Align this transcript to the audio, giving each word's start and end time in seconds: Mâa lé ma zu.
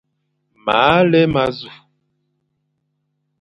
Mâa 0.63 0.97
lé 1.11 1.21
ma 1.33 1.45
zu. 1.57 1.71